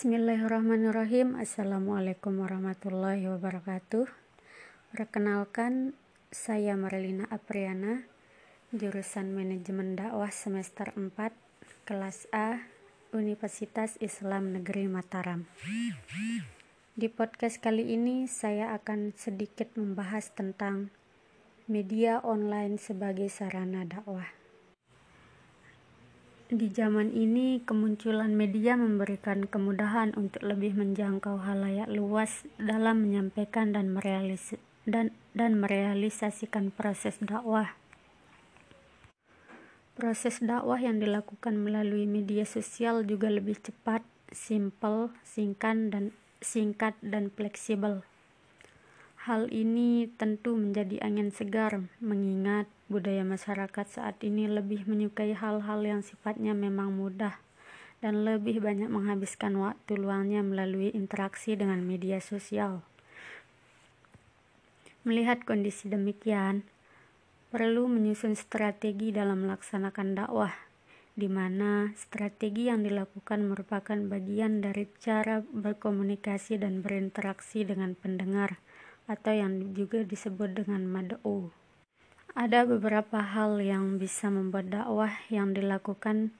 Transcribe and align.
Bismillahirrahmanirrahim. 0.00 1.36
Assalamualaikum 1.36 2.40
warahmatullahi 2.40 3.20
wabarakatuh. 3.36 4.08
Perkenalkan 4.96 5.92
saya 6.32 6.72
Marlina 6.72 7.28
Apriana 7.28 8.08
Jurusan 8.72 9.36
Manajemen 9.36 10.00
Dakwah 10.00 10.32
semester 10.32 10.96
4 10.96 11.84
Kelas 11.84 12.24
A 12.32 12.64
Universitas 13.12 14.00
Islam 14.00 14.56
Negeri 14.56 14.88
Mataram. 14.88 15.44
Di 16.96 17.08
podcast 17.12 17.60
kali 17.60 17.92
ini 17.92 18.24
saya 18.24 18.72
akan 18.72 19.12
sedikit 19.20 19.68
membahas 19.76 20.32
tentang 20.32 20.88
media 21.68 22.24
online 22.24 22.80
sebagai 22.80 23.28
sarana 23.28 23.84
dakwah 23.84 24.39
di 26.58 26.66
zaman 26.66 27.14
ini, 27.14 27.62
kemunculan 27.62 28.34
media 28.34 28.74
memberikan 28.74 29.46
kemudahan 29.46 30.10
untuk 30.18 30.42
lebih 30.42 30.74
menjangkau 30.74 31.46
halayak 31.46 31.86
luas 31.86 32.42
dalam 32.58 33.06
menyampaikan 33.06 33.70
dan, 33.70 33.94
merealis 33.94 34.58
dan, 34.82 35.14
dan 35.30 35.62
merealisasikan 35.62 36.74
proses 36.74 37.22
dakwah. 37.22 37.78
Proses 39.94 40.42
dakwah 40.42 40.82
yang 40.82 40.98
dilakukan 40.98 41.54
melalui 41.54 42.10
media 42.10 42.42
sosial 42.42 43.06
juga 43.06 43.30
lebih 43.30 43.62
cepat, 43.62 44.02
simpel, 44.34 45.14
singkat 45.22 45.94
dan 45.94 46.10
singkat 46.42 46.98
dan 46.98 47.30
fleksibel. 47.30 48.02
Hal 49.28 49.52
ini 49.52 50.08
tentu 50.16 50.56
menjadi 50.56 50.96
angin 51.04 51.28
segar 51.28 51.76
mengingat 52.00 52.64
budaya 52.88 53.20
masyarakat 53.20 53.84
saat 53.84 54.16
ini 54.24 54.48
lebih 54.48 54.88
menyukai 54.88 55.36
hal-hal 55.36 55.84
yang 55.84 56.00
sifatnya 56.00 56.56
memang 56.56 56.96
mudah 56.96 57.36
dan 58.00 58.24
lebih 58.24 58.64
banyak 58.64 58.88
menghabiskan 58.88 59.60
waktu 59.60 60.00
luangnya 60.00 60.40
melalui 60.40 60.88
interaksi 60.96 61.52
dengan 61.52 61.84
media 61.84 62.16
sosial. 62.16 62.80
Melihat 65.04 65.44
kondisi 65.44 65.92
demikian, 65.92 66.64
perlu 67.52 67.92
menyusun 67.92 68.32
strategi 68.40 69.12
dalam 69.12 69.44
melaksanakan 69.44 70.16
dakwah, 70.16 70.56
di 71.12 71.28
mana 71.28 71.92
strategi 71.92 72.72
yang 72.72 72.80
dilakukan 72.80 73.44
merupakan 73.44 74.00
bagian 74.00 74.64
dari 74.64 74.88
cara 74.96 75.44
berkomunikasi 75.44 76.56
dan 76.56 76.80
berinteraksi 76.80 77.68
dengan 77.68 77.92
pendengar 77.92 78.56
atau 79.10 79.34
yang 79.34 79.74
juga 79.74 80.06
disebut 80.06 80.62
dengan 80.62 80.86
mad'u. 80.86 81.50
Ada 82.38 82.62
beberapa 82.62 83.18
hal 83.18 83.58
yang 83.58 83.98
bisa 83.98 84.30
membuat 84.30 84.70
dakwah 84.70 85.10
yang 85.34 85.50
dilakukan 85.50 86.30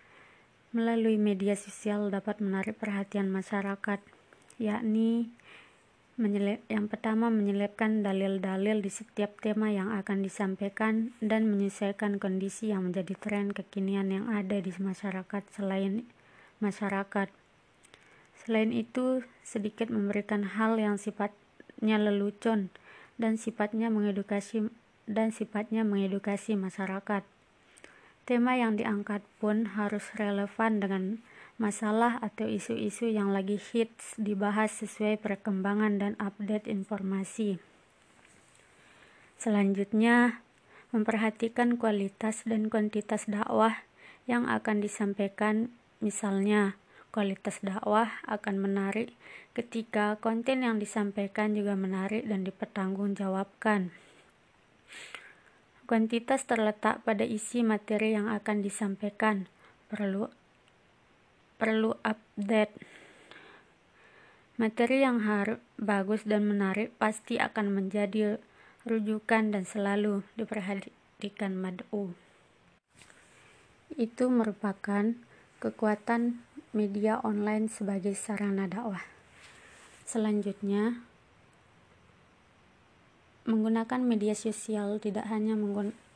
melalui 0.71 1.19
media 1.19 1.59
sosial 1.59 2.15
dapat 2.15 2.39
menarik 2.39 2.79
perhatian 2.79 3.27
masyarakat, 3.27 3.99
yakni 4.63 5.35
yang 6.71 6.87
pertama 6.87 7.33
menyelipkan 7.33 8.05
dalil-dalil 8.05 8.85
di 8.85 8.93
setiap 8.93 9.41
tema 9.41 9.73
yang 9.73 9.89
akan 9.89 10.21
disampaikan 10.21 11.17
dan 11.19 11.49
menyesuaikan 11.49 12.21
kondisi 12.21 12.71
yang 12.71 12.93
menjadi 12.93 13.17
tren 13.17 13.57
kekinian 13.57 14.13
yang 14.13 14.27
ada 14.29 14.61
di 14.61 14.69
masyarakat 14.69 15.43
selain 15.49 16.05
masyarakat. 16.61 17.33
Selain 18.45 18.71
itu, 18.71 19.25
sedikit 19.41 19.89
memberikan 19.89 20.45
hal 20.45 20.77
yang 20.77 21.01
sifat 21.01 21.33
sifatnya 21.81 21.97
lelucon 21.97 22.69
dan 23.17 23.41
sifatnya 23.41 23.89
mengedukasi 23.89 24.69
dan 25.09 25.33
sifatnya 25.33 25.81
mengedukasi 25.81 26.53
masyarakat. 26.53 27.25
Tema 28.29 28.53
yang 28.61 28.77
diangkat 28.77 29.25
pun 29.41 29.65
harus 29.81 30.13
relevan 30.21 30.77
dengan 30.77 31.25
masalah 31.57 32.21
atau 32.21 32.45
isu-isu 32.45 33.09
yang 33.09 33.33
lagi 33.33 33.57
hits 33.57 34.13
dibahas 34.21 34.77
sesuai 34.77 35.25
perkembangan 35.25 35.97
dan 35.97 36.13
update 36.21 36.69
informasi. 36.69 37.57
Selanjutnya, 39.41 40.45
memperhatikan 40.93 41.81
kualitas 41.81 42.45
dan 42.45 42.69
kuantitas 42.69 43.25
dakwah 43.25 43.89
yang 44.29 44.53
akan 44.53 44.85
disampaikan, 44.85 45.73
misalnya 46.05 46.77
Kualitas 47.11 47.59
dakwah 47.59 48.23
akan 48.31 48.63
menarik 48.63 49.11
ketika 49.51 50.15
konten 50.23 50.63
yang 50.63 50.79
disampaikan 50.79 51.59
juga 51.59 51.75
menarik 51.75 52.23
dan 52.23 52.47
dipertanggungjawabkan. 52.47 53.91
Kuantitas 55.91 56.47
terletak 56.47 57.03
pada 57.03 57.27
isi 57.27 57.67
materi 57.67 58.15
yang 58.15 58.31
akan 58.31 58.63
disampaikan. 58.63 59.51
Perlu 59.91 60.31
perlu 61.59 61.99
update. 62.07 62.79
Materi 64.55 65.03
yang 65.03 65.27
harus 65.27 65.59
bagus 65.83 66.23
dan 66.23 66.47
menarik 66.47 66.95
pasti 66.95 67.43
akan 67.43 67.75
menjadi 67.75 68.39
rujukan 68.87 69.51
dan 69.51 69.67
selalu 69.67 70.23
diperhatikan 70.39 71.59
mad'u. 71.59 72.15
Itu 73.99 74.31
merupakan 74.31 75.19
kekuatan 75.61 76.41
media 76.71 77.19
online 77.27 77.67
sebagai 77.67 78.15
sarana 78.15 78.71
dakwah. 78.71 79.03
Selanjutnya, 80.07 81.03
menggunakan 83.47 83.99
media 84.03 84.39
sosial 84.39 85.03
tidak 85.03 85.27
hanya 85.27 85.59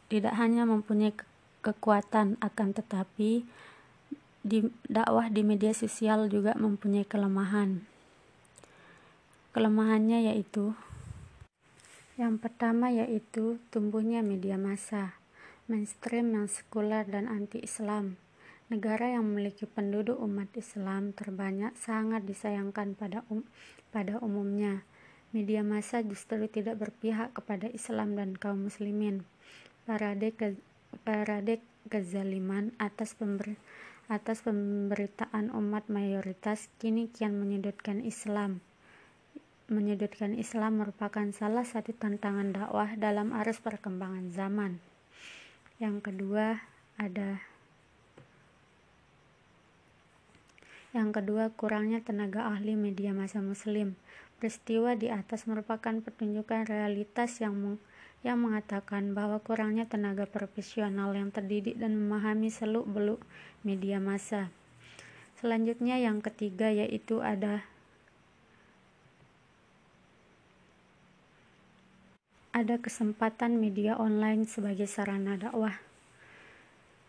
tidak 0.06 0.34
hanya 0.38 0.62
mempunyai 0.62 1.10
ke 1.10 1.26
kekuatan 1.64 2.36
akan 2.44 2.76
tetapi 2.76 3.42
di 4.44 4.58
dakwah 4.84 5.32
di 5.32 5.40
media 5.40 5.72
sosial 5.72 6.28
juga 6.28 6.52
mempunyai 6.54 7.08
kelemahan. 7.08 7.80
Kelemahannya 9.56 10.28
yaitu 10.28 10.76
yang 12.14 12.38
pertama 12.38 12.94
yaitu 12.94 13.58
tumbuhnya 13.74 14.22
media 14.22 14.54
massa, 14.60 15.18
mainstream 15.66 16.36
yang 16.36 16.46
sekuler 16.46 17.08
dan 17.08 17.26
anti-Islam 17.26 18.20
Negara 18.72 19.12
yang 19.12 19.28
memiliki 19.28 19.68
penduduk 19.68 20.16
umat 20.24 20.48
Islam 20.56 21.12
terbanyak 21.12 21.76
sangat 21.76 22.24
disayangkan 22.24 22.96
pada 22.96 23.20
um, 23.28 23.44
pada 23.92 24.16
umumnya. 24.24 24.80
Media 25.36 25.60
massa 25.60 26.00
justru 26.00 26.48
tidak 26.48 26.80
berpihak 26.80 27.36
kepada 27.36 27.68
Islam 27.68 28.16
dan 28.16 28.32
kaum 28.32 28.64
muslimin. 28.64 29.28
Parade 29.84 30.32
ke, 30.32 30.56
parade 31.04 31.60
kezaliman 31.92 32.72
atas 32.80 33.12
pember, 33.12 33.60
atas 34.08 34.40
pemberitaan 34.40 35.52
umat 35.52 35.92
mayoritas 35.92 36.72
kini 36.80 37.12
kian 37.12 37.36
menyudutkan 37.36 38.00
Islam. 38.00 38.64
Menyudutkan 39.68 40.32
Islam 40.40 40.80
merupakan 40.80 41.28
salah 41.36 41.68
satu 41.68 41.92
tantangan 41.92 42.56
dakwah 42.56 42.96
dalam 42.96 43.36
arus 43.44 43.60
perkembangan 43.60 44.32
zaman. 44.32 44.80
Yang 45.76 46.00
kedua 46.00 46.64
ada 46.96 47.44
Yang 50.94 51.20
kedua, 51.20 51.50
kurangnya 51.50 51.98
tenaga 52.06 52.46
ahli 52.46 52.78
media 52.78 53.10
masa 53.10 53.42
muslim. 53.42 53.98
Peristiwa 54.38 54.94
di 54.94 55.10
atas 55.10 55.50
merupakan 55.50 55.98
pertunjukan 55.98 56.70
realitas 56.70 57.42
yang 57.42 57.58
meng 57.58 57.76
yang 58.24 58.40
mengatakan 58.40 59.12
bahwa 59.12 59.36
kurangnya 59.36 59.84
tenaga 59.84 60.24
profesional 60.24 61.12
yang 61.12 61.28
terdidik 61.28 61.76
dan 61.76 61.92
memahami 61.92 62.48
seluk-beluk 62.48 63.20
media 63.60 64.00
massa. 64.00 64.48
Selanjutnya 65.36 66.00
yang 66.00 66.24
ketiga 66.24 66.72
yaitu 66.72 67.20
ada 67.20 67.68
ada 72.54 72.80
kesempatan 72.80 73.60
media 73.60 73.98
online 74.00 74.48
sebagai 74.48 74.88
sarana 74.88 75.36
dakwah. 75.36 75.76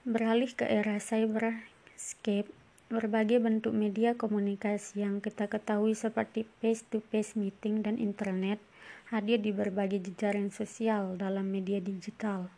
Beralih 0.04 0.52
ke 0.52 0.68
era 0.68 1.00
cyberscape, 1.00 2.52
Berbagai 2.86 3.42
bentuk 3.42 3.74
media 3.74 4.14
komunikasi 4.14 5.02
yang 5.02 5.18
kita 5.18 5.50
ketahui 5.50 5.98
seperti 5.98 6.46
face-to-face 6.62 7.34
-face 7.34 7.40
meeting 7.40 7.82
dan 7.82 7.98
internet 7.98 8.62
hadir 9.10 9.42
di 9.42 9.50
berbagai 9.50 10.02
jejaring 10.06 10.54
sosial 10.54 11.18
dalam 11.18 11.50
media 11.50 11.82
digital. 11.82 12.50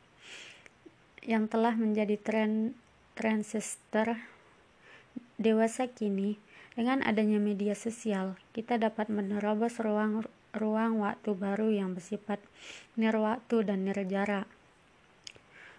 Yang 1.23 1.55
telah 1.55 1.75
menjadi 1.75 2.15
tren 2.19 2.75
transistor 3.15 4.19
dewasa 5.37 5.87
kini 5.87 6.37
dengan 6.77 7.01
adanya 7.01 7.41
media 7.41 7.73
sosial 7.73 8.37
kita 8.53 8.77
dapat 8.77 9.09
menerobos 9.09 9.81
ruang 9.81 10.25
ruang 10.53 11.01
waktu 11.01 11.33
baru 11.33 11.73
yang 11.73 11.97
bersifat 11.97 12.41
nirwaktu 12.97 13.65
dan 13.65 13.85
nirjarak 13.85 14.45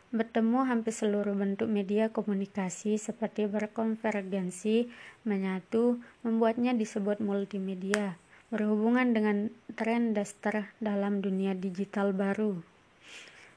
bertemu 0.08 0.64
hampir 0.64 0.96
seluruh 0.96 1.36
bentuk 1.36 1.68
media 1.68 2.08
komunikasi 2.08 2.96
seperti 2.96 3.44
berkonvergensi, 3.44 4.88
menyatu, 5.28 6.00
membuatnya 6.24 6.72
disebut 6.72 7.20
multimedia, 7.20 8.16
berhubungan 8.48 9.12
dengan 9.12 9.52
tren 9.76 10.16
daster 10.16 10.72
dalam 10.80 11.20
dunia 11.20 11.52
digital 11.52 12.16
baru. 12.16 12.56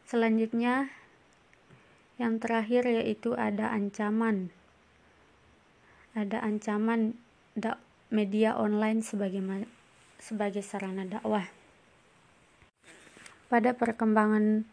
Selanjutnya, 0.04 0.92
yang 2.20 2.44
terakhir 2.44 2.84
yaitu 2.84 3.32
ada 3.40 3.72
ancaman. 3.72 4.52
Ada 6.12 6.44
ancaman 6.44 7.16
media 8.12 8.60
online 8.60 9.00
sebagai 9.00 9.40
sebagai 10.20 10.60
sarana 10.60 11.08
dakwah. 11.08 11.48
Pada 13.48 13.72
perkembangan 13.72 14.68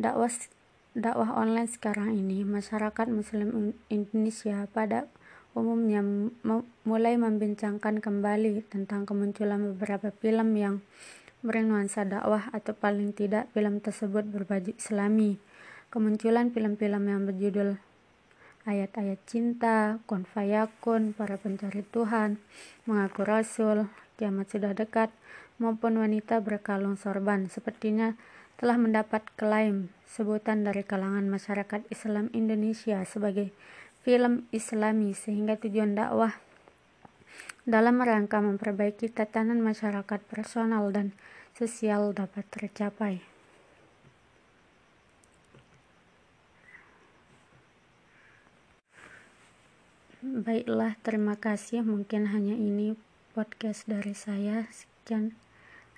dakwah 0.00 0.32
dakwah 0.96 1.36
online 1.36 1.68
sekarang 1.68 2.16
ini, 2.16 2.44
masyarakat 2.44 3.06
muslim 3.08 3.74
Indonesia 3.92 4.64
pada 4.72 5.08
umumnya 5.56 6.00
mulai 6.86 7.18
membincangkan 7.18 7.98
kembali 7.98 8.68
tentang 8.70 9.04
kemunculan 9.04 9.74
beberapa 9.74 10.14
film 10.22 10.54
yang 10.54 10.84
bernuansa 11.42 12.06
dakwah 12.06 12.50
atau 12.50 12.74
paling 12.74 13.14
tidak 13.14 13.50
film 13.54 13.82
tersebut 13.82 14.26
berbaju 14.26 14.70
islami. 14.74 15.38
Kemunculan 15.88 16.52
film-film 16.52 17.08
yang 17.08 17.24
berjudul 17.24 17.80
ayat-ayat 18.68 19.20
cinta, 19.24 19.96
kun 20.04 20.28
fayakun, 20.28 21.16
para 21.16 21.40
pencari 21.40 21.80
Tuhan, 21.88 22.36
mengaku 22.84 23.24
rasul, 23.24 23.88
kiamat 24.20 24.52
sudah 24.52 24.76
dekat, 24.76 25.08
maupun 25.56 25.96
wanita 25.96 26.44
berkalung 26.44 27.00
sorban 27.00 27.48
sepertinya 27.48 28.14
telah 28.58 28.74
mendapat 28.74 29.22
klaim 29.38 29.94
sebutan 30.02 30.66
dari 30.66 30.82
kalangan 30.82 31.30
masyarakat 31.30 31.86
Islam 31.94 32.26
Indonesia 32.34 32.98
sebagai 33.06 33.54
film 34.02 34.50
islami 34.50 35.14
sehingga 35.14 35.54
tujuan 35.62 35.94
dakwah 35.94 36.34
dalam 37.62 38.02
rangka 38.02 38.42
memperbaiki 38.42 39.14
tatanan 39.14 39.62
masyarakat 39.62 40.20
personal 40.26 40.90
dan 40.90 41.14
sosial 41.54 42.10
dapat 42.10 42.42
tercapai. 42.50 43.22
Baiklah, 50.18 50.98
terima 51.06 51.38
kasih. 51.38 51.86
Mungkin 51.86 52.34
hanya 52.34 52.58
ini 52.58 52.98
podcast 53.38 53.86
dari 53.86 54.18
saya. 54.18 54.66
Sekian. 54.74 55.47